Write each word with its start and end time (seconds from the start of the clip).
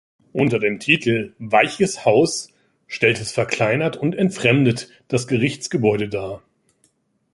Unter 0.33 0.57
dem 0.57 0.79
Titel 0.79 1.33
„Weiches 1.37 2.05
Haus“ 2.05 2.49
stellt 2.87 3.21
es 3.21 3.31
verkleinert 3.33 3.97
und 3.97 4.15
entfremdet 4.15 4.89
das 5.09 5.27
Gerichtsgebäude 5.27 6.09
dar. 6.09 6.41